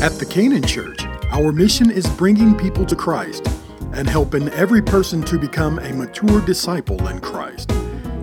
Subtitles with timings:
[0.00, 1.00] At the Canaan Church,
[1.32, 3.44] our mission is bringing people to Christ
[3.92, 7.72] and helping every person to become a mature disciple in Christ.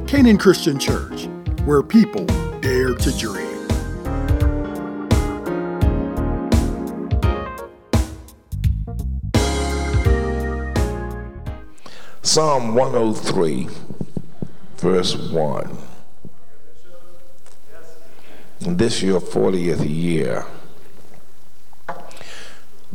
[0.08, 1.26] Canaan Christian Church,
[1.66, 2.26] where people
[2.62, 3.68] dare to dream.
[12.22, 13.68] Psalm 103,
[14.78, 15.78] verse 1.
[18.62, 20.46] This your 40th year.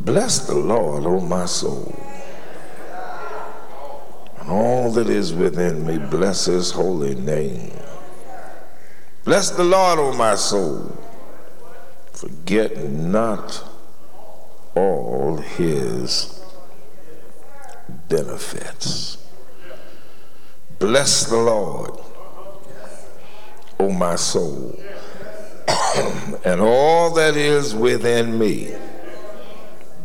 [0.03, 1.95] Bless the Lord, O my soul.
[4.39, 7.71] And all that is within me, bless his holy name.
[9.23, 10.97] Bless the Lord, O my soul.
[12.13, 13.63] Forget not
[14.73, 16.43] all his
[18.09, 19.23] benefits.
[20.79, 21.91] Bless the Lord,
[23.79, 24.79] O my soul,
[26.43, 28.73] and all that is within me.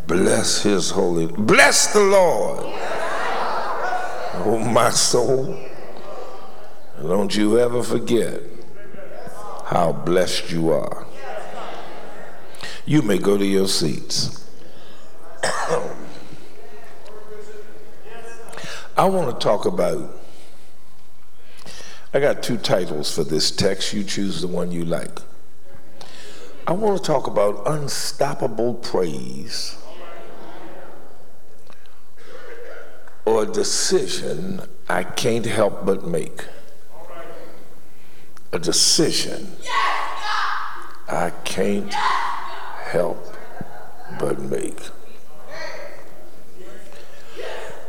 [0.07, 1.27] Bless his holy.
[1.27, 2.61] Bless the Lord,
[4.45, 5.59] O my soul.
[7.03, 8.41] Don't you ever forget
[9.65, 11.07] how blessed you are.
[12.85, 14.49] You may go to your seats.
[18.97, 20.21] I want to talk about
[22.15, 23.93] I got two titles for this text.
[23.93, 25.19] You choose the one you like.
[26.67, 29.77] I want to talk about unstoppable praise
[33.27, 36.45] or a decision I can't help but make.
[38.53, 39.57] A decision
[41.09, 43.37] I can't help
[44.19, 44.79] but make.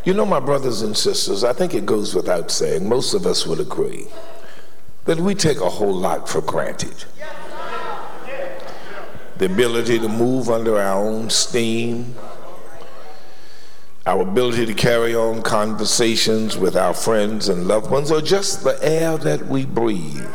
[0.04, 3.46] You know, my brothers and sisters, I think it goes without saying, most of us
[3.46, 4.08] would agree,
[5.06, 7.06] that we take a whole lot for granted.
[9.38, 12.16] The ability to move under our own steam,
[14.08, 18.80] our ability to carry on conversations with our friends and loved ones, or just the
[18.82, 20.34] air that we breathe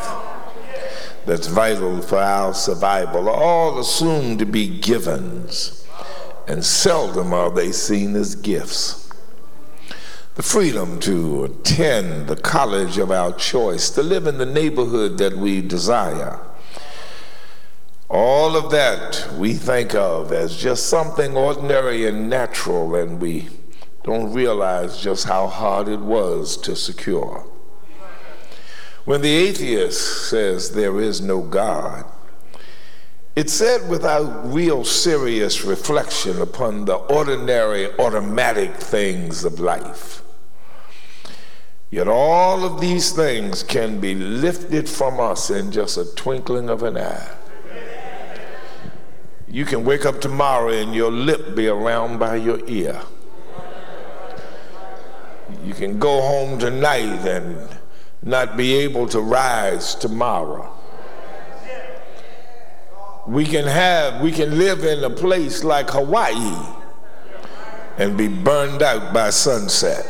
[1.24, 5.86] that's vital for our survival, are all assumed to be givens,
[6.46, 9.10] and seldom are they seen as gifts
[10.34, 15.36] the freedom to attend the college of our choice, to live in the neighborhood that
[15.36, 16.38] we desire.
[18.08, 23.48] All of that we think of as just something ordinary and natural, and we
[24.04, 27.46] don't realize just how hard it was to secure.
[29.04, 32.04] When the atheist says there is no God,
[33.34, 40.22] it's said without real serious reflection upon the ordinary, automatic things of life.
[41.90, 46.82] Yet all of these things can be lifted from us in just a twinkling of
[46.82, 47.30] an eye.
[49.46, 53.02] You can wake up tomorrow and your lip be around by your ear.
[55.64, 57.68] You can go home tonight and
[58.22, 60.72] not be able to rise tomorrow.
[63.26, 66.66] We can have, we can live in a place like Hawaii
[67.98, 70.06] and be burned out by sunset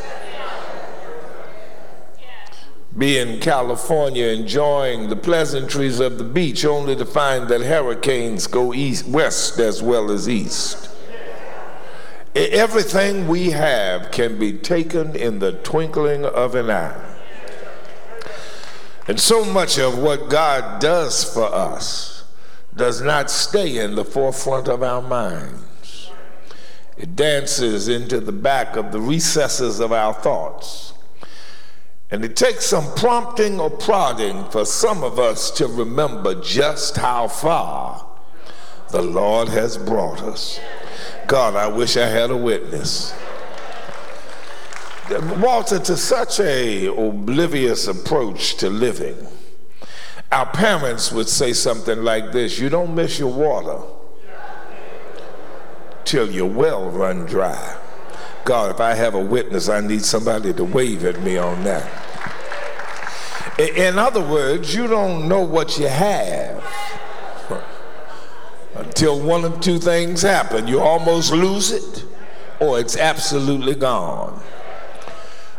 [2.97, 8.73] be in California enjoying the pleasantries of the beach only to find that hurricanes go
[8.73, 10.89] east, west as well as east.
[12.35, 17.15] Everything we have can be taken in the twinkling of an eye.
[19.07, 22.23] And so much of what God does for us
[22.75, 26.09] does not stay in the forefront of our minds.
[26.97, 30.93] It dances into the back of the recesses of our thoughts
[32.13, 37.27] and it takes some prompting or prodding for some of us to remember just how
[37.27, 38.05] far
[38.91, 40.59] the Lord has brought us.
[41.27, 43.13] God, I wish I had a witness.
[45.37, 49.27] Walter, to such a oblivious approach to living,
[50.31, 53.81] our parents would say something like this you don't miss your water
[56.05, 57.77] till your well run dry.
[58.45, 61.89] God, if I have a witness, I need somebody to wave at me on that.
[63.59, 66.63] In other words, you don't know what you have
[68.93, 70.67] until one of two things happen.
[70.67, 72.05] You almost lose it,
[72.59, 74.39] or it's absolutely gone.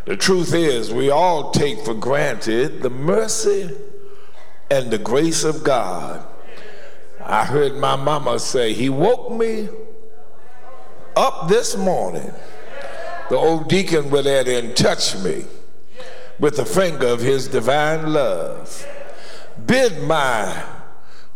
[0.04, 3.76] The truth is, we all take for granted the mercy
[4.70, 6.24] and the grace of God.
[7.24, 9.68] I heard my mama say, He woke me
[11.16, 12.32] up this morning
[13.30, 15.44] the old deacon went there and touched me
[16.38, 18.86] with the finger of his divine love.
[19.66, 20.73] Bid my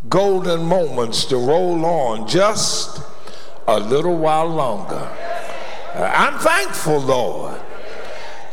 [0.07, 3.01] golden moments to roll on just
[3.67, 5.11] a little while longer.
[5.93, 7.59] Uh, I'm thankful, Lord,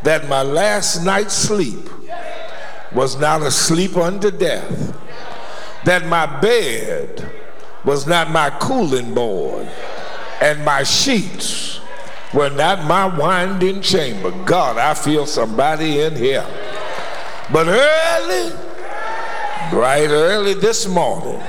[0.03, 1.89] that my last night's sleep
[2.93, 4.97] was not a sleep unto death,
[5.85, 7.31] that my bed
[7.85, 9.69] was not my cooling board,
[10.41, 11.81] and my sheets
[12.35, 14.33] were not my winding chamber.
[14.45, 16.47] God, I feel somebody in here.
[17.53, 18.66] But early,
[19.71, 21.43] bright early this morning,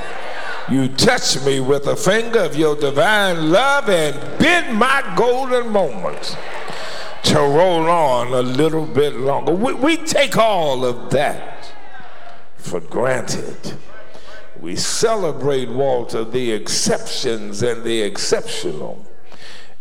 [0.69, 6.35] you touched me with a finger of your divine love and bid my golden moments
[7.23, 9.53] to roll on a little bit longer.
[9.53, 11.73] We, we take all of that
[12.55, 13.77] for granted.
[14.59, 19.05] We celebrate, Walter, the exceptions and the exceptional,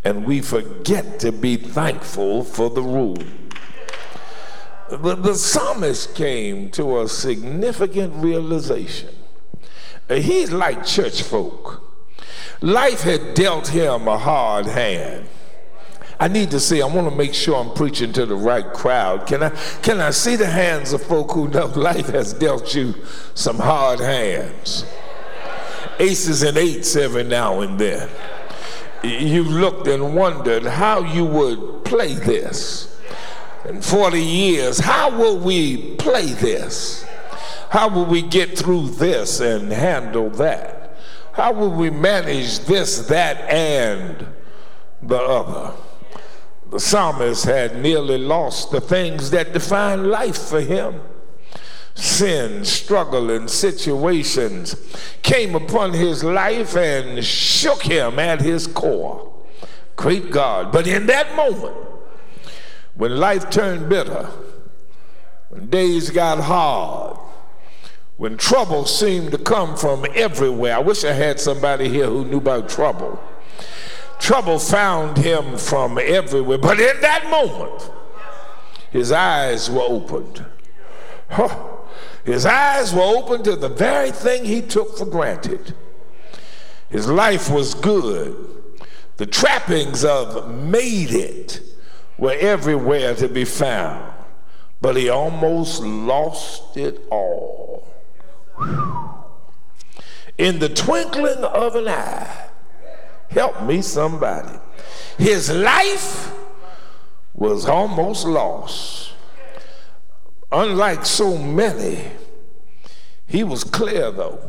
[0.04, 3.16] and we forget to be thankful for the rule.
[4.88, 9.10] The, the psalmist came to a significant realization.
[10.08, 11.82] He's like church folk.
[12.60, 15.26] Life had dealt him a hard hand.
[16.18, 19.26] I need to see, I want to make sure I'm preaching to the right crowd.
[19.26, 19.50] Can I,
[19.82, 22.94] can I see the hands of folk who know life has dealt you
[23.34, 24.86] some hard hands?
[25.98, 28.08] Aces and eights every now and then.
[29.02, 32.95] You've looked and wondered how you would play this.
[33.68, 37.04] In 40 years, how will we play this?
[37.70, 40.96] How will we get through this and handle that?
[41.32, 44.24] How will we manage this, that, and
[45.02, 45.74] the other?
[46.70, 51.00] The psalmist had nearly lost the things that define life for him.
[51.94, 54.76] Sin, struggle, and situations
[55.22, 59.32] came upon his life and shook him at his core.
[59.96, 60.70] Great God.
[60.70, 61.74] But in that moment,
[62.96, 64.28] when life turned bitter,
[65.48, 67.18] when days got hard,
[68.16, 72.38] when trouble seemed to come from everywhere, I wish I had somebody here who knew
[72.38, 73.20] about trouble
[74.18, 76.58] Trouble found him from everywhere.
[76.58, 77.90] But in that moment,
[78.90, 80.44] his eyes were opened.
[81.30, 81.54] Huh.
[82.24, 85.74] His eyes were opened to the very thing he took for granted.
[86.88, 88.36] His life was good.
[89.16, 91.60] The trappings of made it
[92.18, 94.12] were everywhere to be found.
[94.80, 97.86] But he almost lost it all.
[100.38, 102.46] In the twinkling of an eye,
[103.36, 104.58] Help me, somebody.
[105.18, 106.32] His life
[107.34, 109.12] was almost lost.
[110.50, 112.02] Unlike so many,
[113.26, 114.40] he was clear, though,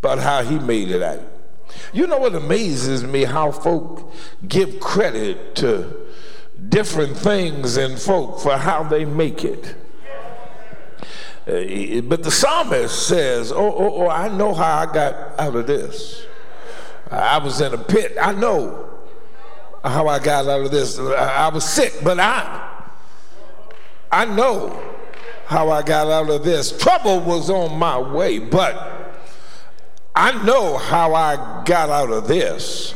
[0.00, 1.22] about how he made it out.
[1.92, 3.24] You know what amazes me?
[3.24, 4.12] How folk
[4.46, 6.06] give credit to
[6.68, 9.74] different things in folk for how they make it.
[11.46, 15.66] Uh, but the psalmist says, oh, oh, oh, I know how I got out of
[15.66, 16.24] this.
[17.10, 18.16] I was in a pit.
[18.20, 18.88] I know
[19.84, 20.98] how I got out of this.
[20.98, 22.70] I was sick, but I
[24.10, 24.80] I know
[25.46, 26.76] how I got out of this.
[26.78, 29.12] Trouble was on my way, but
[30.14, 32.94] I know how I got out of this.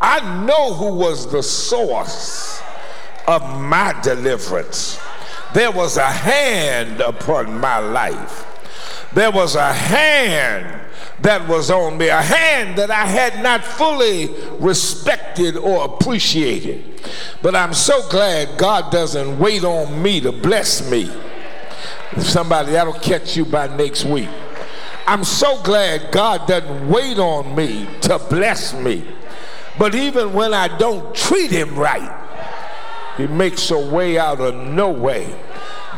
[0.00, 2.57] I know who was the source
[3.28, 4.98] of my deliverance.
[5.52, 8.46] There was a hand upon my life.
[9.12, 10.80] There was a hand
[11.20, 17.02] that was on me, a hand that I had not fully respected or appreciated.
[17.42, 21.10] But I'm so glad God doesn't wait on me to bless me.
[22.18, 24.30] Somebody, that'll catch you by next week.
[25.06, 29.04] I'm so glad God doesn't wait on me to bless me.
[29.78, 32.27] But even when I don't treat him right,
[33.18, 35.36] he makes a way out of no way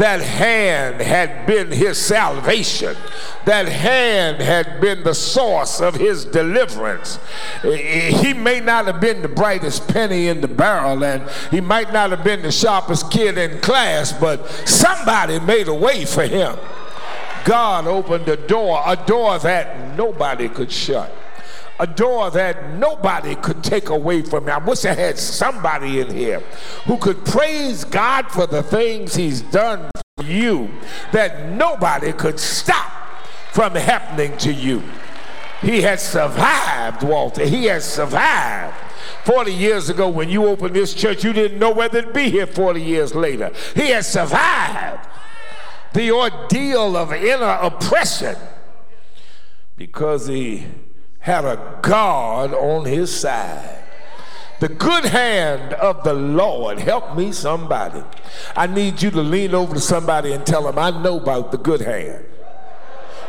[0.00, 2.96] that hand had been his salvation.
[3.44, 7.18] That hand had been the source of his deliverance.
[7.62, 12.12] He may not have been the brightest penny in the barrel, and he might not
[12.12, 16.56] have been the sharpest kid in class, but somebody made a way for him.
[17.44, 21.12] God opened a door, a door that nobody could shut
[21.80, 24.52] a door that nobody could take away from me.
[24.52, 26.40] I wish I had somebody in here
[26.84, 30.70] who could praise God for the things He's done for you
[31.12, 32.92] that nobody could stop
[33.52, 34.82] from happening to you.
[35.62, 37.46] He has survived, Walter.
[37.46, 38.76] He has survived.
[39.24, 42.46] 40 years ago, when you opened this church, you didn't know whether to be here
[42.46, 43.50] 40 years later.
[43.74, 45.06] He has survived
[45.94, 48.36] the ordeal of inner oppression
[49.76, 50.66] because he
[51.20, 53.78] had a God on his side.
[54.58, 56.78] The good hand of the Lord.
[56.78, 58.02] Help me, somebody.
[58.54, 61.58] I need you to lean over to somebody and tell them, I know about the
[61.58, 62.24] good hand.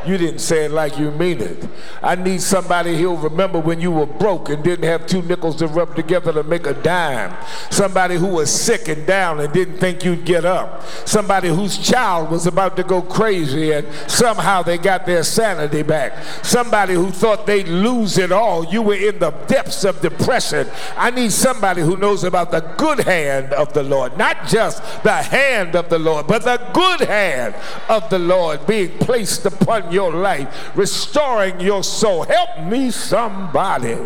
[0.06, 1.68] You didn't say it like you mean it.
[2.02, 5.68] I need somebody who'll remember when you were broke and didn't have two nickels to
[5.68, 7.36] rub together to make a dime.
[7.70, 10.84] Somebody who was sick and down and didn't think you'd get up.
[11.06, 16.24] Somebody whose child was about to go crazy and somehow they got their sanity back.
[16.44, 18.66] Somebody who thought they'd lose it all.
[18.66, 20.68] You were in the depths of depression.
[20.98, 25.14] I need somebody who knows about the good hand of the Lord, not just the
[25.14, 27.56] hand of the Lord, but the good hand
[27.88, 32.24] of the Lord being placed upon your life, restoring your soul.
[32.24, 33.98] Help me, somebody.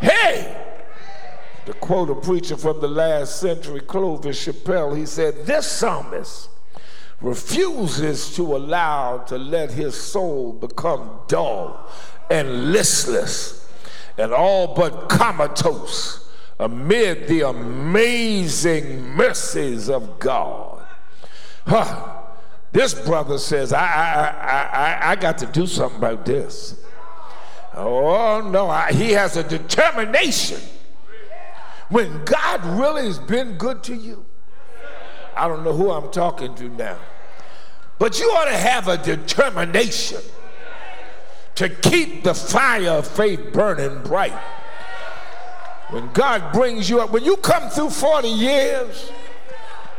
[0.00, 0.56] Hey!
[1.66, 6.48] To quote a preacher from the last century, Clovis Chappell, he said, This psalmist
[7.20, 11.88] refuses to allow to let his soul become dull
[12.30, 13.70] and listless
[14.16, 16.28] and all but comatose
[16.58, 20.84] amid the amazing mercies of God.
[21.66, 22.19] Huh.
[22.72, 26.80] This brother says, I, I, I, I, got to do something about this.
[27.74, 30.60] Oh, no, he has a determination.
[31.88, 34.24] When God really has been good to you,
[35.36, 36.98] I don't know who I'm talking to now,
[37.98, 40.20] but you ought to have a determination
[41.56, 44.38] to keep the fire of faith burning bright.
[45.90, 49.10] When God brings you up, when you come through 40 years,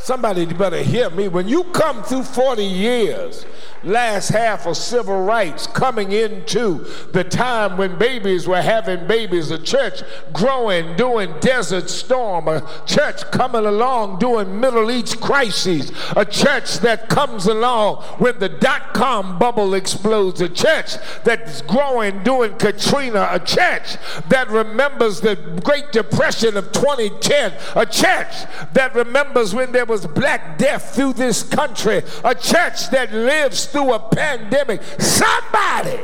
[0.01, 1.27] Somebody better hear me.
[1.27, 3.46] When you come through 40 years,
[3.83, 9.57] last half of civil rights coming into the time when babies were having babies, a
[9.57, 10.01] church
[10.33, 17.09] growing, doing Desert Storm, a church coming along doing Middle East crises, a church that
[17.09, 23.39] comes along when the dot com bubble explodes, a church that's growing doing Katrina, a
[23.39, 23.97] church
[24.29, 30.57] that remembers the Great Depression of 2010, a church that remembers when there was black
[30.57, 34.81] death through this country, a church that lives through a pandemic.
[34.99, 35.99] Somebody,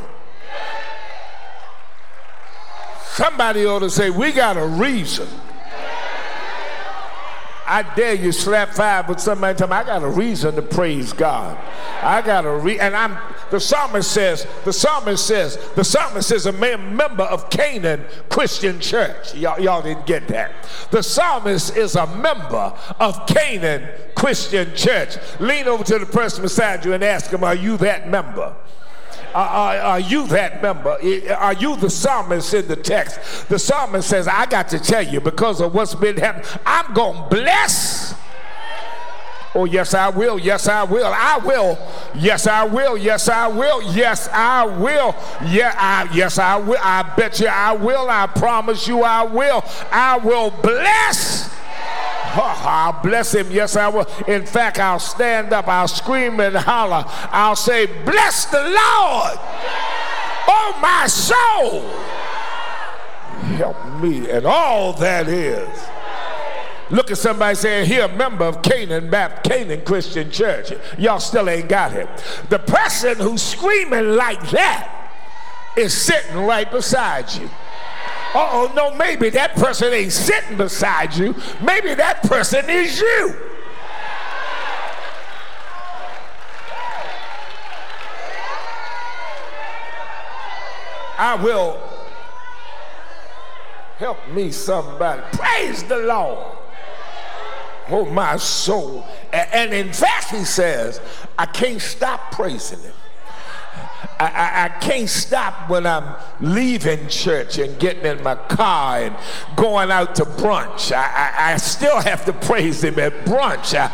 [3.04, 5.28] somebody ought to say, We got a reason.
[7.68, 11.12] I dare you slap five with somebody tell me I got a reason to praise
[11.12, 11.58] God.
[12.02, 13.18] I got a re and I'm
[13.52, 19.36] the psalmist says, the psalmist says, the psalmist is a member of Canaan Christian Church.
[19.36, 20.52] Y'all, y'all didn't get that.
[20.92, 25.18] The psalmist is a member of Canaan Christian Church.
[25.40, 28.56] Lean over to the person beside you and ask him, Are you that member?
[29.34, 30.98] Are, are, you that member?
[31.38, 33.50] Are you the psalmist in the text?
[33.50, 37.24] The psalmist says, I got to tell you, because of what's been happening, I'm going
[37.24, 38.16] to bless.
[39.58, 40.38] Oh, yes, I will.
[40.38, 41.12] Yes, I will.
[41.12, 41.80] I will.
[42.16, 42.96] Yes, I will.
[42.96, 43.82] Yes, I will.
[43.94, 45.16] Yes, I will.
[45.48, 46.78] Yeah, I, yes, I will.
[46.80, 48.08] I bet you I will.
[48.08, 49.64] I promise you I will.
[49.92, 51.50] I will bless.
[52.44, 53.52] I'll bless him.
[53.52, 54.08] Yes, I will.
[54.28, 57.04] In fact, I'll stand up, I'll scream and holler.
[57.32, 59.40] I'll say, Bless the Lord,
[60.48, 61.82] oh my soul.
[63.58, 65.88] Help me and all that is.
[66.90, 70.72] Look at somebody saying, here, a member of Canaan Baptist, Canaan Christian Church.
[70.98, 72.08] Y'all still ain't got him.
[72.50, 75.12] The person who's screaming like that
[75.76, 77.50] is sitting right beside you
[78.36, 81.36] oh, no, maybe that person ain't sitting beside you.
[81.62, 83.36] Maybe that person is you.
[91.20, 91.80] I will
[93.98, 95.24] help me somebody.
[95.32, 96.58] Praise the Lord.
[97.90, 99.08] Oh, my soul.
[99.34, 101.02] And in fact, he says,
[101.38, 102.94] I can't stop praising him.
[104.20, 109.16] I, I, I, can't stop when I'm leaving church and getting in my car and
[109.56, 110.92] going out to brunch.
[110.92, 113.78] I, I, still have to praise him at brunch.
[113.78, 113.86] I,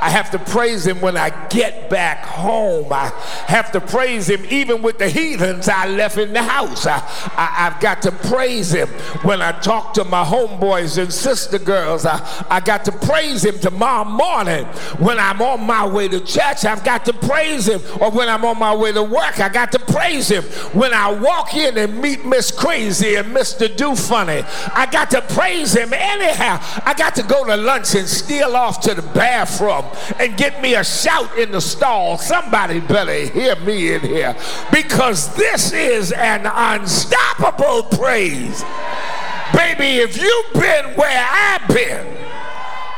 [0.00, 2.92] I have to praise him when I get back home.
[2.92, 3.08] I
[3.48, 6.86] have to praise him even with the heathens I left in the house.
[6.86, 6.98] I,
[7.36, 8.88] I, have got to praise him
[9.22, 12.06] when I talk to my homeboys and sister girls.
[12.06, 14.64] I, I got to praise him tomorrow morning
[14.98, 16.64] when I'm on my way to church.
[16.64, 17.80] I've got to praise him.
[18.00, 20.44] Or when I'm on my way to work, I got to praise him.
[20.72, 23.74] When I walk in and meet Miss Crazy and Mr.
[23.74, 24.42] Do Funny,
[24.74, 26.58] I got to praise him anyhow.
[26.84, 29.84] I got to go to lunch and steal off to the bathroom
[30.18, 32.18] and get me a shout in the stall.
[32.18, 34.36] Somebody better hear me in here
[34.72, 38.62] because this is an unstoppable praise.
[39.52, 42.21] Baby, if you've been where I've been,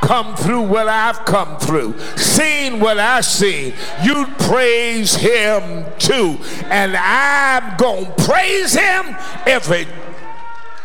[0.04, 6.38] come through what I've come through, seen what I've seen, you'd praise him too.
[6.66, 9.86] And I'm going to praise him every,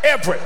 [0.02, 0.38] every,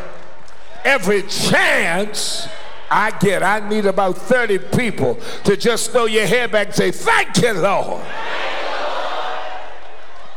[0.84, 2.48] every chance
[2.90, 3.42] I get.
[3.42, 7.52] I need about 30 people to just throw your head back and say, Thank you,
[7.52, 8.02] Lord.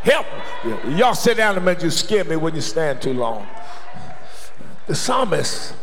[0.03, 0.25] Help.
[0.95, 3.47] Y'all sit down and make you scare me when you stand too long.
[4.85, 5.73] The psalmist,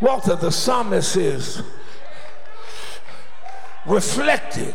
[0.00, 1.62] Walter, the psalmist is
[3.84, 4.74] reflecting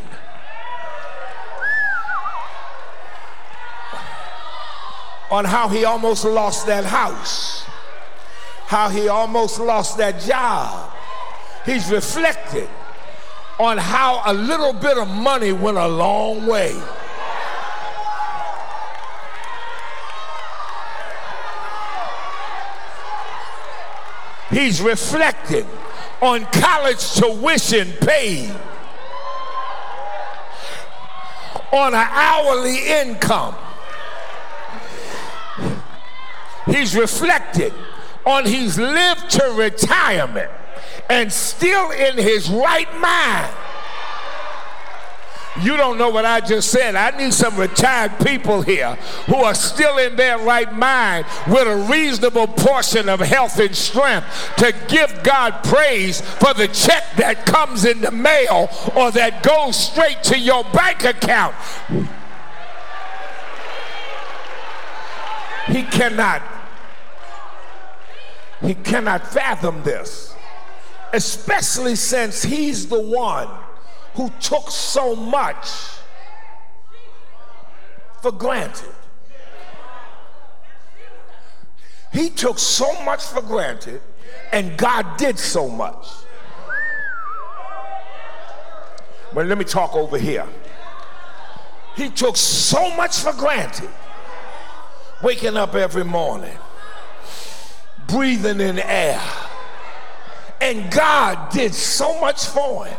[5.32, 7.64] on how he almost lost that house,
[8.66, 10.92] how he almost lost that job.
[11.66, 12.68] He's reflecting
[13.60, 16.76] on how a little bit of money went a long way.
[24.54, 25.66] He's reflecting
[26.22, 28.52] on college tuition paid,
[31.72, 33.56] on an hourly income.
[36.68, 37.74] He's reflecting
[38.26, 40.52] on he's lived to retirement
[41.10, 43.54] and still in his right mind.
[45.62, 46.96] You don't know what I just said.
[46.96, 48.96] I need some retired people here
[49.28, 54.26] who are still in their right mind with a reasonable portion of health and strength
[54.58, 59.78] to give God praise for the check that comes in the mail or that goes
[59.78, 61.54] straight to your bank account.
[65.68, 66.42] He cannot
[68.62, 70.34] he cannot fathom this,
[71.12, 73.50] especially since he's the one
[74.14, 75.68] who took so much
[78.22, 78.90] for granted.
[82.12, 84.02] He took so much for granted,
[84.52, 86.08] and God did so much.
[89.34, 90.48] Well, let me talk over here.
[91.96, 93.90] He took so much for granted,
[95.24, 96.58] waking up every morning,
[98.08, 99.22] breathing in air,
[100.62, 102.98] and God did so much for him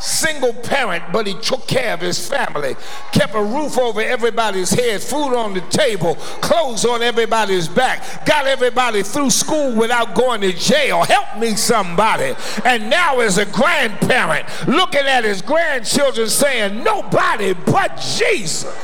[0.00, 2.74] single parent, but he took care of his family,
[3.12, 8.46] kept a roof over everybody's head, food on the table, clothes on everybody's back, got
[8.46, 11.04] everybody through school without going to jail.
[11.04, 12.34] Help me, somebody.
[12.64, 18.74] And now, as a grandparent, looking at his grandchildren saying, Nobody but Jesus.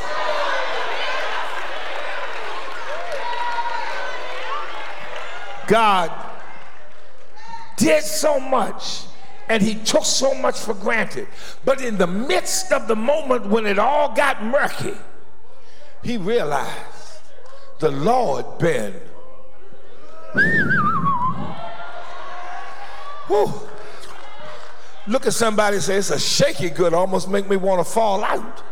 [5.67, 6.13] God
[7.77, 9.03] did so much
[9.49, 11.29] and he took so much for granted.
[11.65, 14.95] But in the midst of the moment when it all got murky,
[16.03, 17.21] he realized
[17.79, 18.93] the Lord been.
[23.29, 23.53] Whew.
[25.09, 28.63] Look at somebody say it's a shaky good, almost make me want to fall out.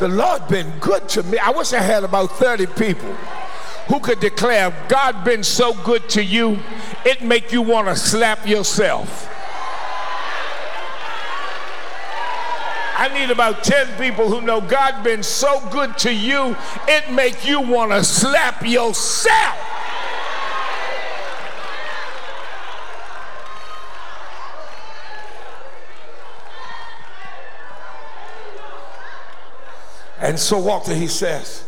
[0.00, 1.38] The Lord been good to me.
[1.38, 3.14] I wish I had about 30 people
[3.90, 6.58] who could declare God been so good to you,
[7.04, 9.29] it make you want to slap yourself.
[13.00, 16.54] I need about 10 people who know God been so good to you,
[16.86, 19.56] it make you want to slap yourself.
[30.18, 31.64] And so Walter, he says,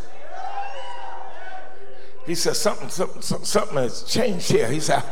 [2.27, 4.71] he says something, something, something has changed here.
[4.71, 5.03] He said,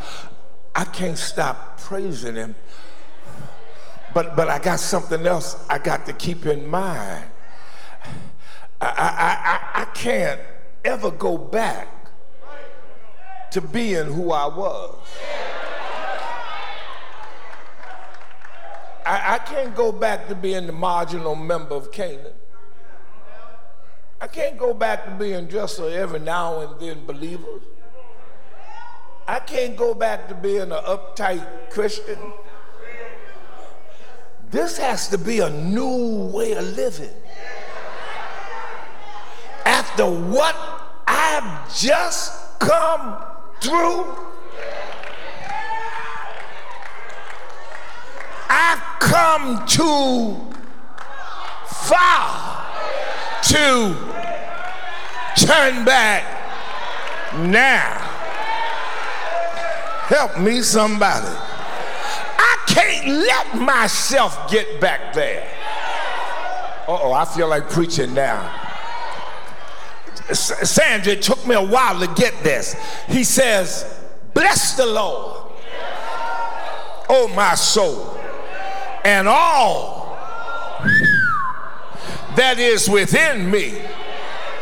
[0.75, 2.53] I can't stop praising him
[4.13, 7.25] but, but I got something else I got to keep in mind.
[8.79, 10.41] I, I, I, I can't
[10.83, 11.87] ever go back
[13.51, 14.97] to being who I was.
[19.05, 22.33] I, I can't go back to being the marginal member of Canaan.
[24.19, 27.59] I can't go back to being just a every now and then believer.
[29.27, 32.19] I can't go back to being an uptight Christian.
[34.51, 37.09] This has to be a new way of living.
[39.65, 40.55] After what
[41.07, 43.15] I've just come
[43.61, 44.05] through,
[48.49, 50.35] I've come too
[51.67, 52.67] far
[53.43, 53.95] to
[55.37, 56.25] turn back
[57.37, 57.99] now.
[60.09, 61.50] Help me, somebody
[63.05, 65.47] let myself get back there.
[66.87, 68.59] oh, I feel like preaching now.
[70.33, 72.75] Sandra, it took me a while to get this.
[73.07, 73.99] He says,
[74.33, 75.51] Bless the Lord,
[77.09, 78.17] oh my soul,
[79.03, 80.17] and all
[82.35, 83.73] that is within me.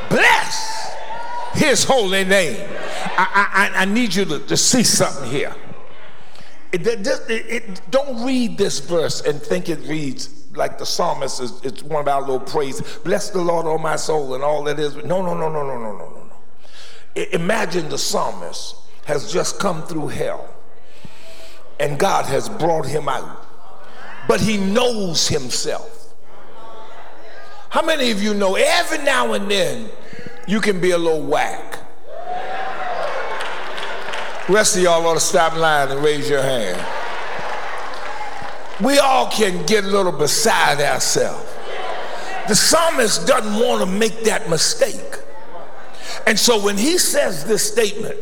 [0.10, 0.91] Bless
[1.54, 2.67] his holy name.
[3.17, 5.54] I, I, I need you to, to see something here.
[6.71, 11.62] It, it, it, don't read this verse and think it reads like the psalmist is
[11.63, 12.82] it's one of our little praise.
[12.99, 14.95] Bless the Lord, all my soul, and all that is.
[14.97, 16.23] No, no, no, no, no, no, no, no,
[17.15, 17.23] no.
[17.32, 20.47] Imagine the psalmist has just come through hell
[21.79, 23.45] and God has brought him out,
[24.27, 26.13] but he knows himself.
[27.69, 29.89] How many of you know every now and then
[30.47, 31.68] you can be a little whack?
[34.49, 36.83] Rest of y'all ought to stop lying and raise your hand.
[38.81, 41.45] We all can get a little beside ourselves.
[42.47, 45.17] The psalmist doesn't want to make that mistake.
[46.25, 48.17] And so when he says this statement,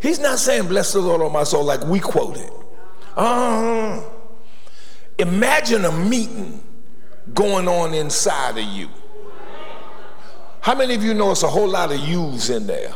[0.00, 2.50] he's not saying, Bless the Lord, on my soul, like we quoted.
[3.16, 4.02] Uh,
[5.18, 6.62] imagine a meeting
[7.34, 8.88] going on inside of you.
[10.60, 12.92] How many of you know it's a whole lot of yous in there?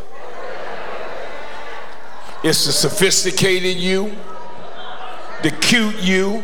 [2.44, 4.14] It's the sophisticated you,
[5.42, 6.42] the cute you,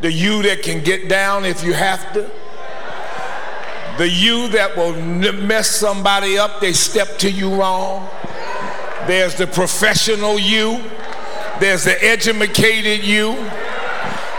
[0.00, 2.30] the you that can get down if you have to,
[3.98, 4.92] the you that will
[5.32, 8.08] mess somebody up, they step to you wrong.
[9.08, 10.80] There's the professional you,
[11.58, 13.34] there's the educated you,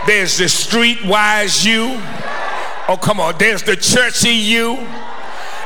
[0.06, 2.00] there's the streetwise you.
[2.88, 4.76] Oh, come on, there's the churchy you,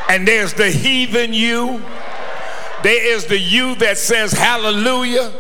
[0.09, 1.81] and there's the heathen you
[2.83, 5.33] there is the you that says hallelujah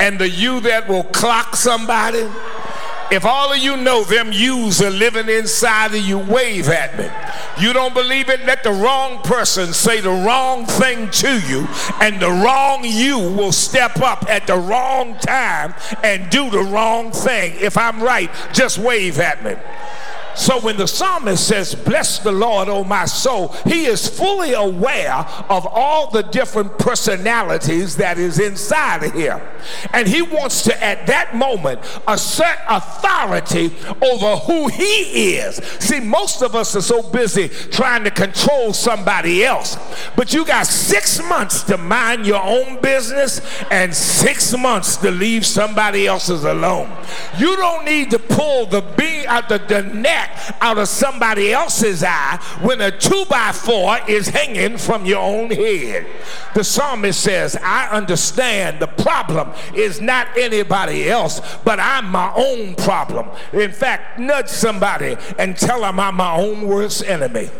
[0.00, 2.26] and the you that will clock somebody.
[3.10, 7.08] If all of you know them yous are living inside of you, wave at me.
[7.60, 8.46] You don't believe it?
[8.46, 11.66] Let the wrong person say the wrong thing to you,
[12.00, 15.74] and the wrong you will step up at the wrong time
[16.04, 17.56] and do the wrong thing.
[17.60, 19.56] If I'm right, just wave at me.
[20.34, 25.14] So when the psalmist says, Bless the Lord, O my soul, he is fully aware
[25.48, 29.40] of all the different personalities that is inside of him.
[29.92, 35.56] And he wants to, at that moment, assert authority over who he is.
[35.78, 39.76] See, most of us are so busy trying to control somebody else.
[40.16, 43.40] But you got six months to mind your own business
[43.70, 46.90] and six months to leave somebody else's alone.
[47.38, 50.19] You don't need to pull the beam out uh, the, the net
[50.60, 55.50] out of somebody else's eye when a two by four is hanging from your own
[55.50, 56.06] head.
[56.54, 62.74] The psalmist says, I understand the problem is not anybody else, but I'm my own
[62.74, 63.28] problem.
[63.52, 67.50] In fact, nudge somebody and tell them I'm my own worst enemy.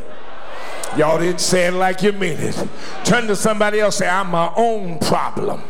[0.97, 2.69] Y'all didn't say it like you mean it.
[3.05, 5.63] Turn to somebody else, say, I'm my own problem.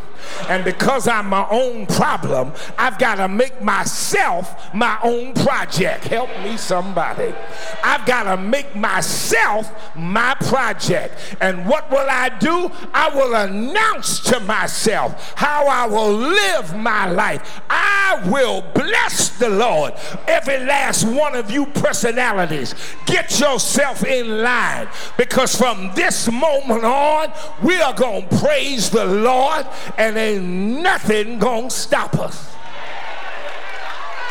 [0.49, 6.05] And because I'm my own problem, I've got to make myself my own project.
[6.05, 7.35] Help me, somebody.
[7.83, 11.37] I've got to make myself my project.
[11.41, 12.71] And what will I do?
[12.93, 17.61] I will announce to myself how I will live my life.
[17.71, 19.95] I will bless the Lord.
[20.27, 22.75] Every last one of you personalities,
[23.07, 29.05] get yourself in line because from this moment on, we are going to praise the
[29.05, 29.67] Lord
[29.99, 32.55] and ain't nothing gonna stop us.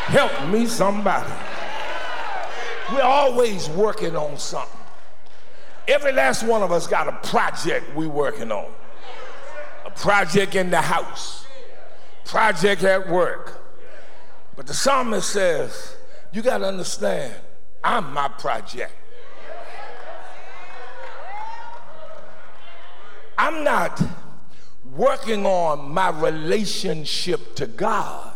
[0.10, 1.32] Help me, somebody.
[2.92, 4.80] We're always working on something.
[5.88, 8.72] Every last one of us got a project we're working on.
[9.86, 11.46] A project in the house,
[12.26, 13.64] project at work.
[14.56, 15.96] But the psalmist says,
[16.32, 17.34] you got to understand,
[17.84, 18.94] I'm my project.
[23.38, 24.02] I'm not
[24.96, 28.34] working on my relationship to God.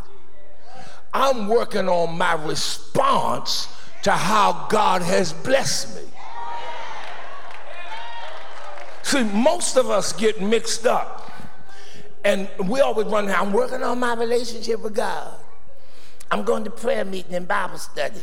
[1.14, 3.68] I'm working on my response
[4.04, 6.02] to how God has blessed me.
[9.04, 11.32] See, most of us get mixed up.
[12.26, 15.36] And we always run I'm working on my relationship with God.
[16.32, 18.22] I'm going to prayer meeting and Bible study.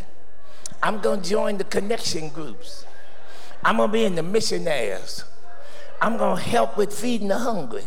[0.82, 2.86] I'm going to join the connection groups.
[3.62, 5.24] I'm going to be in the missionaries.
[6.00, 7.84] I'm going to help with feeding the hungry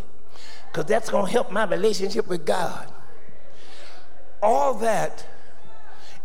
[0.74, 2.92] because that's going to help my relationship with God.
[4.42, 5.24] All that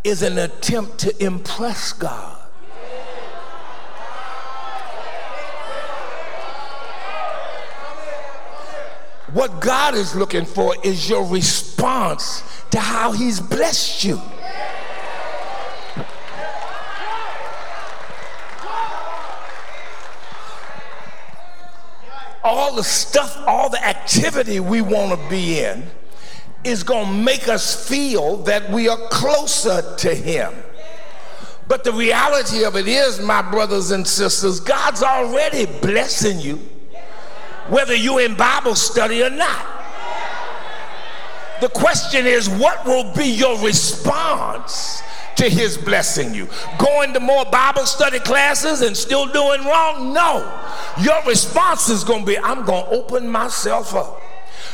[0.02, 2.36] is an attempt to impress God.
[9.34, 14.18] What God is looking for is your response to how He's blessed you.
[22.44, 25.84] All the stuff, all the activity we want to be in
[26.64, 30.52] is going to make us feel that we are closer to Him.
[31.66, 36.56] But the reality of it is, my brothers and sisters, God's already blessing you,
[37.68, 39.66] whether you're in Bible study or not.
[41.60, 45.02] The question is, what will be your response
[45.38, 46.48] to his blessing you.
[46.78, 50.12] Going to more Bible study classes and still doing wrong?
[50.12, 50.40] No.
[51.00, 54.20] Your response is going to be I'm going to open myself up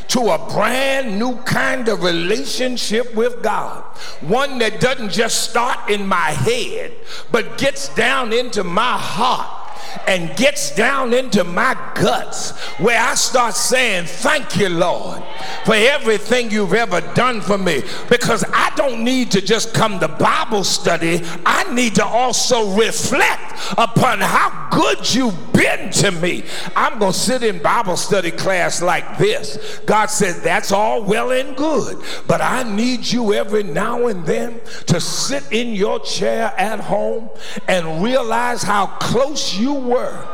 [0.09, 3.83] to a brand new kind of relationship with God.
[4.21, 6.93] One that doesn't just start in my head,
[7.31, 9.64] but gets down into my heart
[10.07, 15.23] and gets down into my guts where I start saying, Thank you, Lord,
[15.65, 17.83] for everything you've ever done for me.
[18.09, 23.53] Because I don't need to just come to Bible study, I need to also reflect
[23.79, 26.45] upon how good you've been to me.
[26.77, 29.81] I'm going to sit in Bible study class like this.
[29.87, 34.61] God said, That's all well and good, but I need you every now and then
[34.87, 37.31] to sit in your chair at home
[37.69, 40.27] and realize how close you were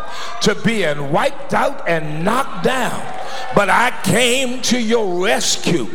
[0.42, 3.00] to being wiped out and knocked down.
[3.54, 5.88] But I came to your rescue.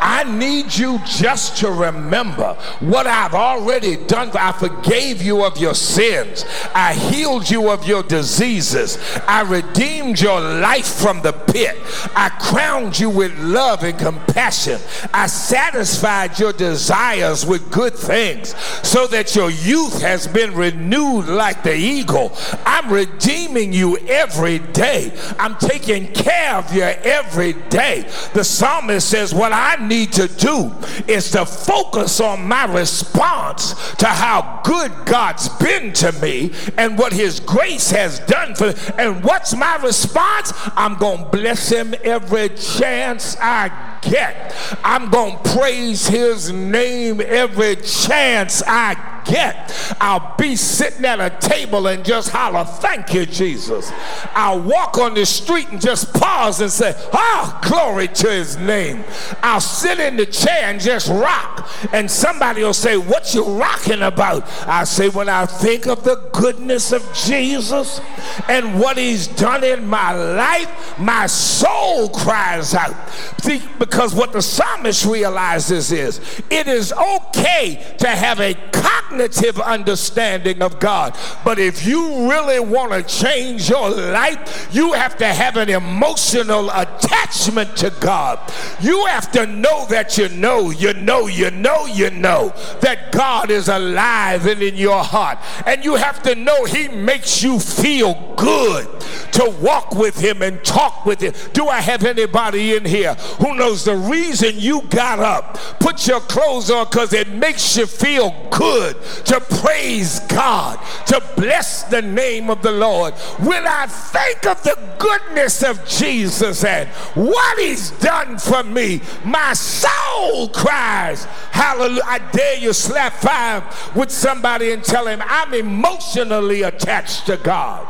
[0.00, 4.30] I need you just to remember what I've already done.
[4.34, 6.44] I forgave you of your sins.
[6.74, 8.98] I healed you of your diseases.
[9.26, 11.76] I redeemed your life from the pit.
[12.14, 14.80] I crowned you with love and compassion.
[15.12, 21.62] I satisfied your desires with good things so that your youth has been renewed like
[21.62, 22.32] the eagle.
[22.64, 25.12] I'm redeeming you every day.
[25.38, 28.08] I'm taking care of you every day.
[28.34, 30.72] The psalmist says, What I need to do
[31.06, 37.12] is to focus on my response to how good God's been to me and what
[37.12, 38.74] His grace has done for me.
[38.98, 40.52] And what's my response?
[40.76, 44.54] I'm going to bless Him every chance I get.
[44.84, 49.96] I'm going to praise His name every chance I get.
[50.00, 53.90] I'll be sitting at a table and just holler, Thank you, Jesus.
[54.34, 59.04] I'll walk on the street and just pause and say, Oh, glory to his name.
[59.42, 61.68] I'll sit in the chair and just rock.
[61.92, 64.48] And somebody will say, What you rocking about?
[64.66, 68.00] I say, When I think of the goodness of Jesus
[68.48, 73.10] and what he's done in my life, my soul cries out.
[73.40, 79.19] See, because what the psalmist realizes is it is okay to have a cognitive
[79.60, 81.16] understanding of God.
[81.44, 86.70] But if you really want to change your life, you have to have an emotional
[86.70, 88.38] attachment to God.
[88.80, 93.50] You have to know that you know, you know, you know, you know that God
[93.50, 95.38] is alive and in your heart.
[95.66, 98.88] And you have to know He makes you feel good
[99.32, 101.34] to walk with Him and talk with Him.
[101.52, 106.20] Do I have anybody in here who knows the reason you got up, put your
[106.20, 112.50] clothes on because it makes you feel good to praise God, to bless the name
[112.50, 113.14] of the Lord.
[113.14, 119.52] When I think of the goodness of Jesus and what he's done for me, my
[119.52, 122.02] soul cries, Hallelujah.
[122.06, 127.86] I dare you slap five with somebody and tell him, I'm emotionally attached to God.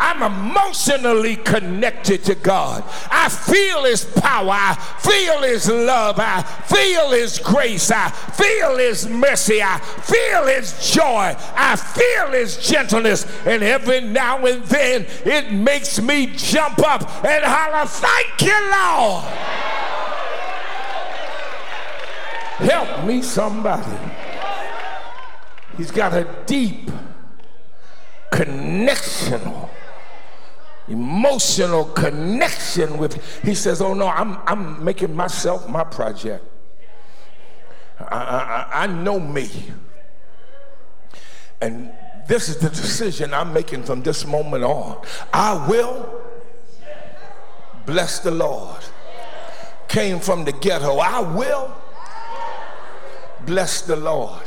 [0.00, 2.82] I'm emotionally connected to God.
[3.10, 4.50] I feel His power.
[4.50, 6.16] I feel His love.
[6.18, 7.90] I feel His grace.
[7.90, 9.62] I feel His mercy.
[9.62, 11.36] I feel His joy.
[11.54, 13.26] I feel His gentleness.
[13.44, 19.24] And every now and then it makes me jump up and holler, Thank you, Lord.
[22.70, 23.98] Help me, somebody.
[25.76, 26.90] He's got a deep
[28.32, 29.68] connectional
[30.90, 36.44] emotional connection with he says oh no i'm, I'm making myself my project.
[38.00, 39.48] I, I, I know me.
[41.60, 41.92] And
[42.26, 45.00] this is the decision i'm making from this moment on.
[45.32, 46.22] I will
[47.86, 48.82] bless the lord.
[49.86, 50.98] Came from the ghetto.
[50.98, 51.72] I will
[53.46, 54.42] bless the lord.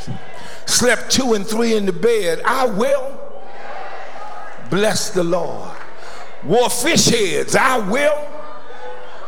[0.65, 2.41] Slept two and three in the bed.
[2.45, 3.19] I will
[4.69, 5.77] bless the lord
[6.45, 7.55] wore fish heads.
[7.55, 8.27] I will.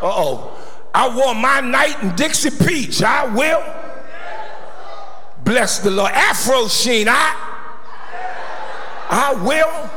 [0.01, 0.51] Uh oh.
[0.93, 3.03] I wore my night in Dixie Peach.
[3.03, 3.63] I will.
[5.43, 6.11] Bless the Lord.
[6.11, 7.07] Afro sheen.
[7.09, 7.35] I.
[9.09, 9.89] I will.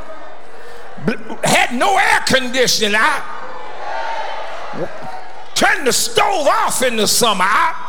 [1.44, 2.94] Had no air conditioning.
[2.96, 3.34] I.
[5.54, 7.44] Turned the stove off in the summer.
[7.44, 7.87] I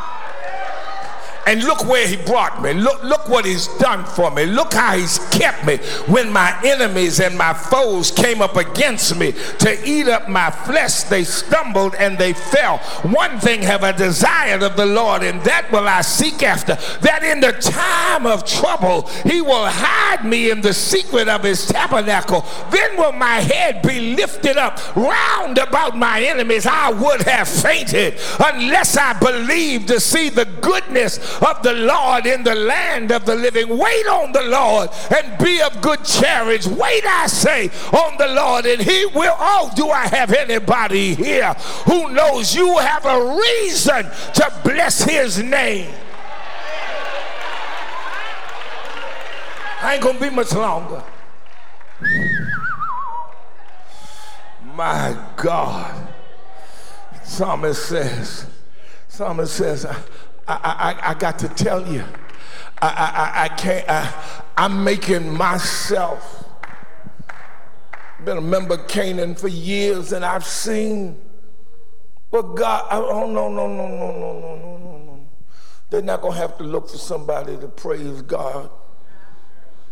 [1.45, 2.73] and look where he brought me.
[2.73, 4.45] Look, look what he's done for me.
[4.45, 9.33] Look how he's kept me when my enemies and my foes came up against me
[9.59, 11.03] to eat up my flesh.
[11.03, 12.77] They stumbled and they fell.
[13.03, 17.23] One thing have I desired of the Lord, and that will I seek after, that
[17.23, 22.45] in the time of trouble he will hide me in the secret of his tabernacle.
[22.71, 26.65] Then will my head be lifted up round about my enemies.
[26.65, 32.43] I would have fainted unless I believed to see the goodness of the Lord in
[32.43, 33.77] the land of the living.
[33.77, 36.69] Wait on the Lord and be of good charity.
[36.69, 39.35] Wait, I say, on the Lord, and He will.
[39.37, 41.53] Oh, do I have anybody here
[41.85, 45.93] who knows you have a reason to bless His name?
[49.81, 51.01] I ain't gonna be much longer.
[54.75, 56.07] My God.
[57.23, 58.45] Psalmist says,
[59.07, 59.85] Psalmist says,
[60.49, 62.03] I, I, I, I got to tell you,
[62.81, 66.45] I, I, I can't, I, I'm making myself.
[68.25, 71.21] Been a member of Canaan for years and I've seen,
[72.31, 75.27] but God, oh no, no, no, no, no, no, no, no, no.
[75.89, 78.71] They're not gonna have to look for somebody to praise God.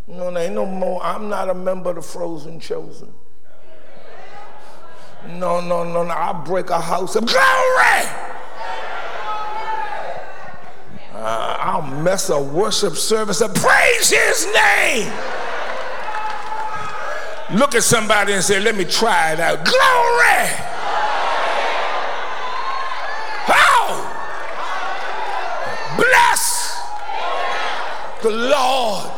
[0.07, 1.03] No, there ain't no more.
[1.03, 3.13] I'm not a member of the frozen chosen.
[5.27, 6.09] No, no, no, no.
[6.09, 8.27] I'll break a house of glory.
[11.13, 13.53] Uh, I'll mess a worship service up.
[13.53, 15.13] Praise his name.
[17.53, 19.63] Look at somebody and say, let me try it out.
[19.63, 20.49] Glory.
[23.47, 23.93] Oh.
[25.97, 26.81] Bless
[28.23, 29.11] the Lord.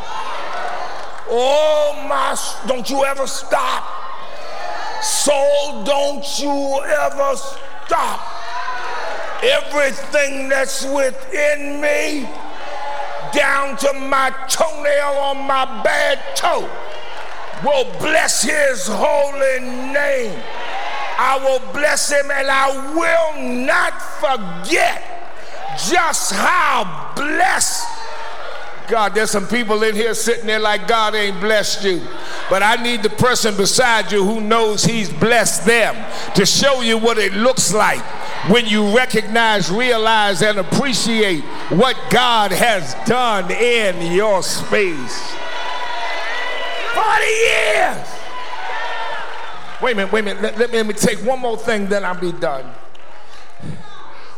[1.31, 2.35] Oh, my,
[2.67, 3.85] don't you ever stop.
[5.01, 8.19] Soul, don't you ever stop.
[9.43, 12.27] Everything that's within me,
[13.33, 16.69] down to my toenail on my bad toe,
[17.63, 20.41] will bless his holy name.
[21.17, 25.03] I will bless him and I will not forget
[25.89, 27.85] just how blessed
[28.89, 32.01] God, there's some people in here sitting there like God ain't blessed you.
[32.49, 35.95] But I need the person beside you who knows He's blessed them
[36.33, 38.03] to show you what it looks like
[38.47, 45.31] when you recognize, realize, and appreciate what God has done in your space.
[46.93, 48.07] 40 years.
[49.81, 50.41] Wait a minute, wait a minute.
[50.41, 52.65] Let, let, me, let me take one more thing, then I'll be done.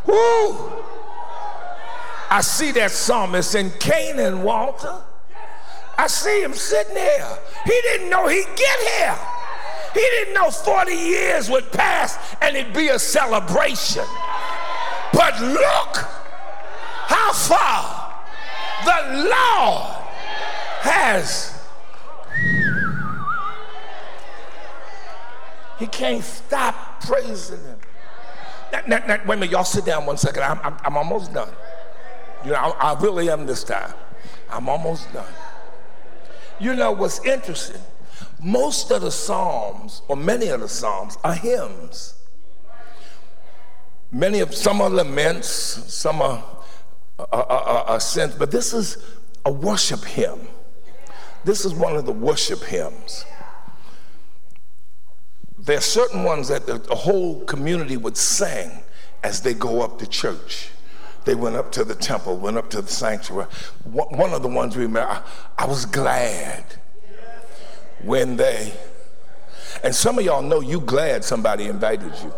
[0.06, 0.84] Woo!
[2.30, 5.02] I see that psalmist in Canaan, Walter.
[5.98, 7.38] I see him sitting there.
[7.66, 9.18] He didn't know he'd get here.
[9.94, 14.06] He didn't know 40 years would pass and it'd be a celebration.
[15.14, 15.98] But look
[17.08, 18.24] how far
[18.86, 19.96] the Lord
[20.82, 21.62] has.
[25.78, 27.80] He can't stop praising him.
[28.72, 30.44] Now, now, now, wait a minute, y'all sit down one second.
[30.44, 31.50] I'm, I'm, I'm almost done.
[32.46, 33.94] You know, I, I really am this time.
[34.50, 35.34] I'm almost done.
[36.60, 37.82] You know what's interesting?
[38.42, 42.16] Most of the Psalms, or many of the Psalms, are hymns.
[44.12, 46.44] Many of some are laments, some are,
[47.18, 48.98] are, are, are synth, but this is
[49.46, 50.48] a worship hymn.
[51.44, 53.26] This is one of the worship hymns.
[55.58, 58.84] There are certain ones that the, the whole community would sing
[59.24, 60.72] as they go up to church
[61.26, 63.48] they went up to the temple, went up to the sanctuary.
[63.84, 65.24] One of the ones we met,
[65.58, 66.66] I was glad
[68.04, 68.74] when they,
[69.84, 72.34] and some of y'all know you glad somebody invited you.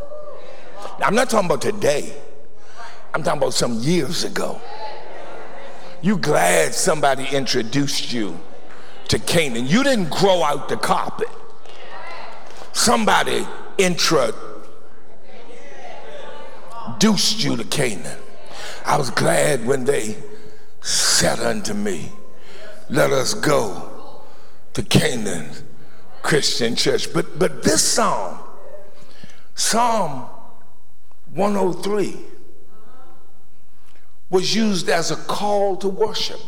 [1.00, 2.14] Now, I'm not talking about today,
[3.14, 4.62] I'm talking about some years ago.
[6.02, 8.38] You glad somebody introduced you
[9.08, 9.68] to Canaan.
[9.68, 11.30] You didn't grow out the carpet.
[12.74, 13.48] Somebody
[13.78, 14.34] introduced
[17.44, 18.20] you to Canaan.
[18.86, 20.18] I was glad when they
[20.82, 22.12] said unto me,
[22.90, 23.93] Let us go
[24.74, 25.50] to Canaan
[26.22, 27.14] Christian Church.
[27.14, 28.40] But, but this psalm,
[29.56, 30.28] Psalm
[31.34, 32.18] 103,
[34.30, 36.40] was used as a call to worship.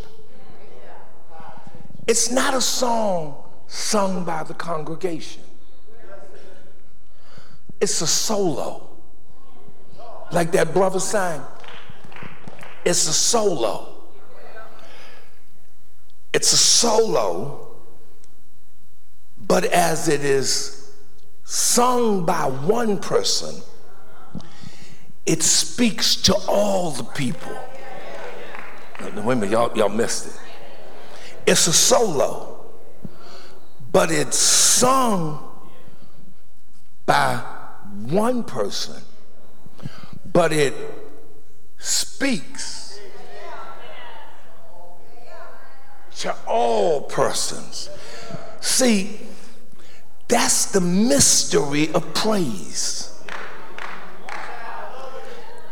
[2.07, 3.35] It's not a song
[3.67, 5.43] sung by the congregation,
[7.81, 8.89] it's a solo,
[10.31, 11.41] like that brother sang.
[12.85, 13.95] It's a solo.
[16.33, 17.74] It's a solo,
[19.47, 20.91] but as it is
[21.43, 23.61] sung by one person,
[25.25, 27.57] it speaks to all the people.
[29.01, 30.39] Wait a minute, y'all, y'all missed it.
[31.45, 32.65] It's a solo,
[33.91, 35.43] but it's sung
[37.05, 37.35] by
[38.07, 39.01] one person,
[40.31, 40.73] but it
[41.77, 42.99] speaks
[46.17, 47.89] to all persons.
[48.59, 49.19] See,
[50.27, 53.11] that's the mystery of praise.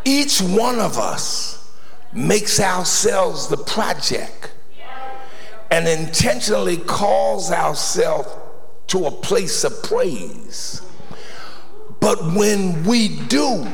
[0.05, 1.71] Each one of us
[2.11, 4.53] makes ourselves the project
[5.71, 8.29] and intentionally calls ourselves
[8.87, 10.81] to a place of praise.
[11.99, 13.65] But when we do,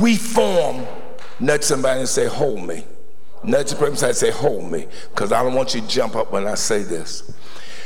[0.00, 0.86] we form,
[1.40, 2.84] nudge somebody and say, Hold me.
[3.42, 6.30] Nudge the person and say, Hold me, because I don't want you to jump up
[6.30, 7.32] when I say this.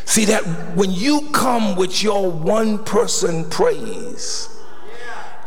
[0.04, 0.44] See that
[0.76, 4.48] when you come with your one person praise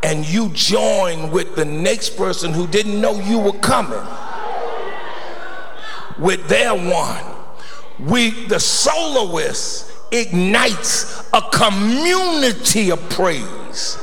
[0.03, 4.05] and you join with the next person who didn't know you were coming
[6.19, 7.23] with their one,
[7.99, 13.97] we, the soloist, ignites a community of praise.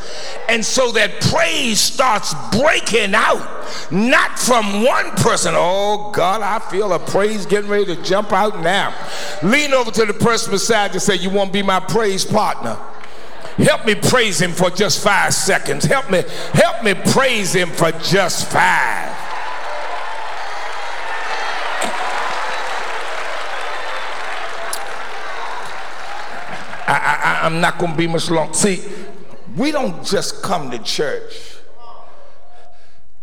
[0.48, 3.53] And so that praise starts breaking out,
[3.90, 5.54] not from one person.
[5.56, 8.94] Oh God, I feel a praise getting ready to jump out now.
[9.42, 12.24] Lean over to the person beside you and say, You want to be my praise
[12.24, 12.78] partner?
[13.56, 15.84] Help me praise him for just five seconds.
[15.84, 19.14] Help me, help me praise him for just five.
[26.86, 28.52] I, I, I'm not going to be much long.
[28.52, 28.82] See,
[29.56, 31.53] we don't just come to church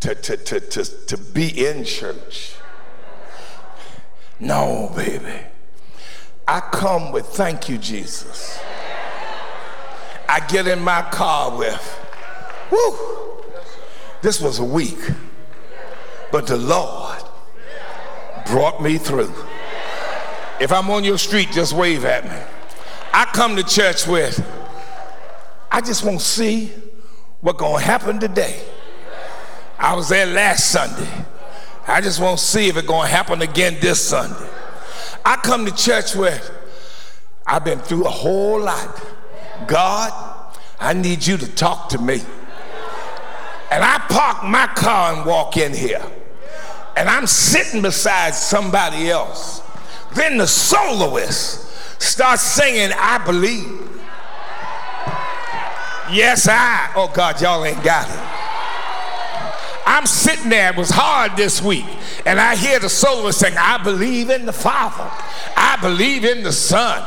[0.02, 2.56] to, to, to, to, to be in church.
[4.40, 5.40] No, baby.
[6.48, 8.60] I come with thank you, Jesus.
[10.28, 12.00] I get in my car with,
[12.72, 13.44] whoo,
[14.22, 15.00] this was a week,
[16.32, 17.20] but the Lord
[18.48, 19.34] brought me through.
[20.60, 22.38] If I'm on your street, just wave at me.
[23.14, 24.44] I come to church with,
[25.72, 26.72] I just want to see
[27.42, 28.64] what's going to happen today.
[29.82, 31.10] I was there last Sunday.
[31.88, 34.48] I just want to see if it's going to happen again this Sunday.
[35.26, 36.52] I come to church with,
[37.48, 39.04] I've been through a whole lot.
[39.68, 42.22] God, I need you to talk to me.
[43.72, 46.06] And I park my car and walk in here.
[46.96, 49.64] And I'm sitting beside somebody else.
[50.14, 53.90] Then the soloist starts singing, I believe.
[56.14, 56.92] Yes, I.
[56.96, 58.21] Oh, God, y'all ain't got it.
[59.92, 61.86] I'm sitting there, it was hard this week,
[62.26, 65.12] and I hear the soloist saying, I believe in the Father,
[65.58, 67.04] I believe in the Son,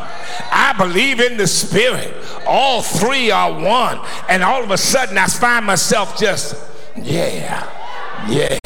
[0.52, 2.14] I believe in the Spirit.
[2.46, 4.00] All three are one.
[4.28, 6.56] And all of a sudden, I find myself just,
[6.94, 7.66] yeah,
[8.28, 8.58] yeah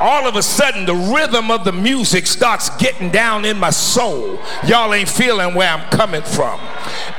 [0.00, 4.38] all of a sudden the rhythm of the music starts getting down in my soul.
[4.66, 6.60] Y'all ain't feeling where I'm coming from.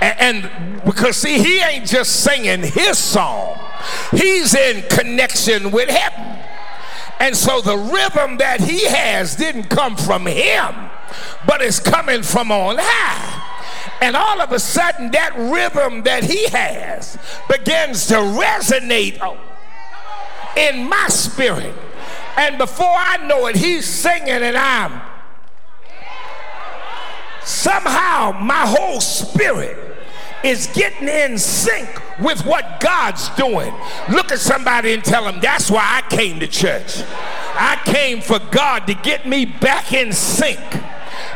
[0.02, 3.58] And, and because, see, he ain't just singing his song,
[4.12, 6.44] he's in connection with heaven.
[7.20, 10.90] And so the rhythm that he has didn't come from him,
[11.48, 13.42] but it's coming from on high.
[14.02, 17.18] And all of a sudden, that rhythm that he has
[17.50, 19.18] begins to resonate
[20.58, 21.74] in my spirit.
[22.38, 25.02] And before I know it, he's singing and I'm.
[27.46, 29.95] Somehow my whole spirit
[30.44, 33.74] is getting in sync with what God's doing.
[34.10, 37.04] Look at somebody and tell them that's why I came to church.
[37.58, 40.60] I came for God to get me back in sync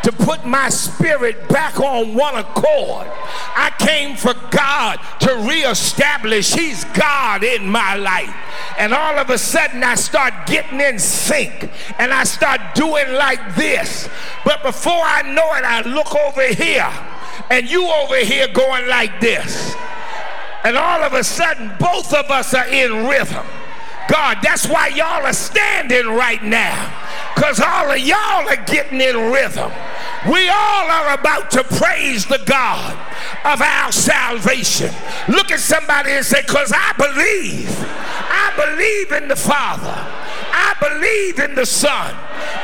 [0.04, 3.08] to put my spirit back on one accord.
[3.56, 8.34] I came for God to reestablish He's God in my life.
[8.78, 13.56] And all of a sudden, I start getting in sync and I start doing like
[13.56, 14.10] this.
[14.46, 16.92] But before I know it, I look over here
[17.50, 19.74] and you over here going like this.
[20.64, 23.46] And all of a sudden, both of us are in rhythm.
[24.10, 26.96] God, that's why y'all are standing right now.
[27.36, 29.72] Because all of y'all are getting in rhythm.
[30.30, 32.98] We all are about to praise the God
[33.46, 34.92] of our salvation.
[35.30, 37.70] Look at somebody and say, Because I believe.
[37.80, 39.94] I believe in the Father.
[40.52, 42.16] I believe in the Son.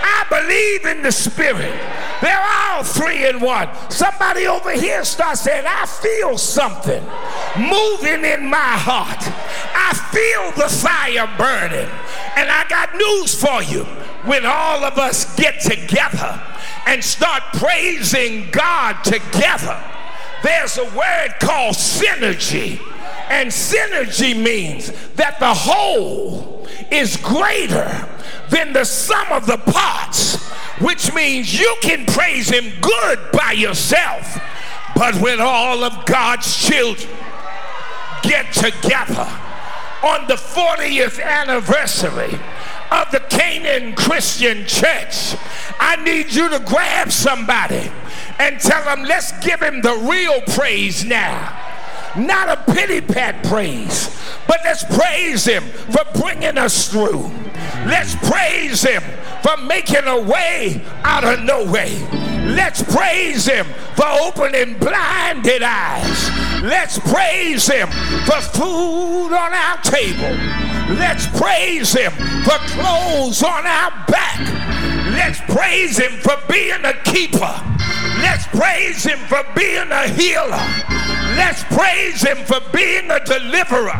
[0.08, 1.74] I believe in the Spirit.
[2.22, 3.70] They're all three in one.
[3.90, 7.04] Somebody over here starts saying, I feel something
[7.58, 9.24] moving in my heart.
[9.76, 11.90] I feel the fire burning.
[12.36, 13.84] And I got news for you.
[14.26, 16.42] When all of us get together,
[16.86, 19.82] and start praising God together,
[20.44, 22.80] there's a word called synergy.
[23.30, 28.08] And synergy means that the whole is greater
[28.50, 30.50] than the sum of the parts,
[30.80, 34.40] which means you can praise Him good by yourself.
[34.96, 37.10] But when all of God's children
[38.22, 39.28] get together
[40.04, 42.40] on the 40th anniversary
[42.92, 45.36] of the Canaan Christian Church,
[45.80, 47.92] I need you to grab somebody
[48.40, 51.65] and tell them, let's give him the real praise now.
[52.18, 54.10] Not a pity pat praise,
[54.48, 57.30] but let's praise him for bringing us through.
[57.86, 59.04] Let's praise him
[59.44, 61.92] for making a way out of no way.
[62.46, 66.30] Let's praise him for opening blinded eyes.
[66.64, 67.90] Let's praise him
[68.26, 70.96] for food on our table.
[70.96, 72.12] Let's praise him
[72.44, 74.40] for clothes on our back.
[75.12, 77.62] Let's praise him for being a keeper.
[78.22, 80.95] Let's praise him for being a healer.
[81.36, 84.00] Let's praise him for being a deliverer.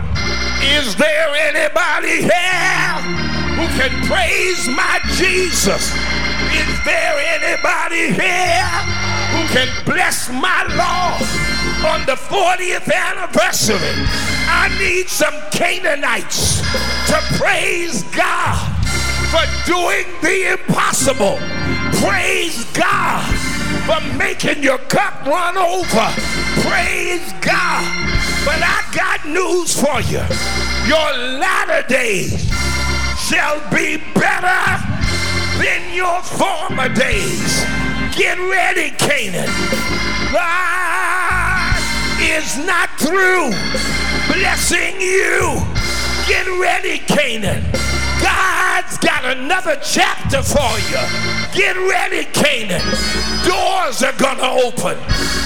[0.62, 2.96] Is there anybody here
[3.60, 5.92] who can praise my Jesus?
[6.56, 8.66] Is there anybody here
[9.36, 11.22] who can bless my Lord
[11.86, 13.78] on the 40th anniversary?
[14.48, 16.62] I need some Canaanites
[17.08, 18.58] to praise God
[19.30, 21.38] for doing the impossible.
[22.00, 23.55] Praise God
[23.86, 26.08] for making your cup run over.
[26.66, 27.86] Praise God.
[28.44, 30.22] But I got news for you.
[30.88, 32.50] Your latter days
[33.30, 34.64] shall be better
[35.62, 37.64] than your former days.
[38.16, 39.50] Get ready, Canaan.
[40.32, 41.80] God
[42.20, 43.52] is not through
[44.34, 45.62] blessing you.
[46.28, 47.64] Get ready, Canaan.
[48.76, 51.00] God's got another chapter for you.
[51.56, 52.84] Get ready, Canaan.
[53.48, 54.98] Doors are going to open.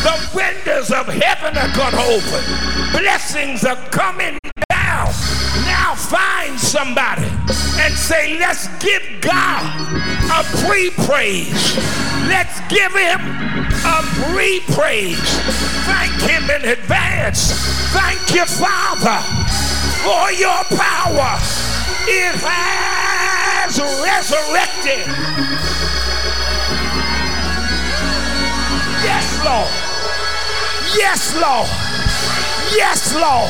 [0.02, 2.44] The windows of heaven are going to open.
[3.00, 4.40] Blessings are coming
[4.72, 5.14] down.
[5.70, 7.30] Now find somebody
[7.78, 9.62] and say, let's give God
[10.34, 11.78] a pre-praise.
[12.26, 13.20] Let's give him
[13.86, 15.22] a pre-praise.
[15.86, 17.54] Thank him in advance.
[17.94, 19.22] Thank you, Father,
[20.02, 21.38] for your power.
[22.12, 23.09] It has
[23.78, 25.06] resurrected.
[29.06, 29.70] Yes, Lord.
[30.98, 31.70] Yes, Lord.
[32.76, 33.50] Yes, Lord.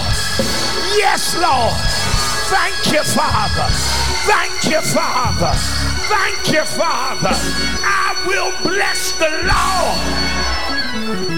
[0.97, 1.74] Yes, Lord.
[2.49, 3.67] Thank you, Father.
[4.28, 5.53] Thank you, Father.
[6.09, 7.36] Thank you, Father.
[7.84, 9.30] I will bless the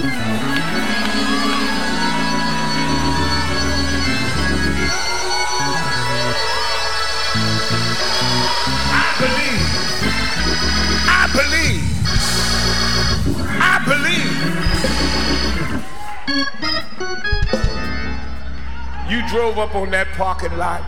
[0.09, 0.20] Lord.
[19.31, 20.83] Drove up on that parking lot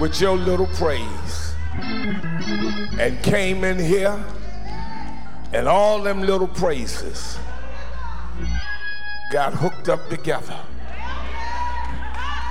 [0.00, 1.54] with your little praise
[2.98, 4.20] and came in here
[5.52, 7.38] and all them little praises
[9.30, 10.58] got hooked up together.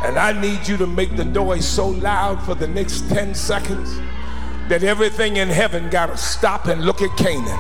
[0.05, 3.93] And I need you to make the noise so loud for the next 10 seconds
[4.69, 7.59] that everything in heaven got to stop and look at Canaan.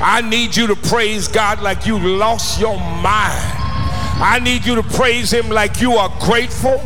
[0.00, 3.65] I need you to praise God like you lost your mind.
[4.18, 6.78] I need you to praise Him like you are grateful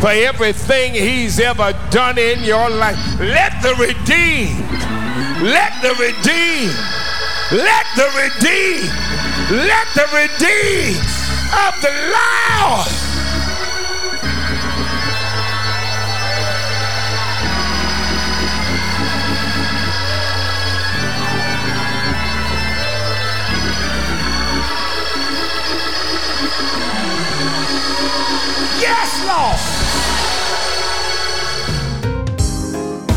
[0.00, 2.96] for everything He's ever done in your life.
[3.20, 4.70] Let the redeemed,
[5.42, 6.76] let the redeemed,
[7.52, 8.90] let the redeemed,
[9.68, 10.96] let the redeemed
[11.52, 13.05] of the Lord.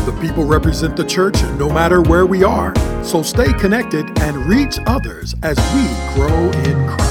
[0.06, 2.74] The people represent the church no matter where we are,
[3.04, 7.09] so stay connected and reach others as we grow in Christ.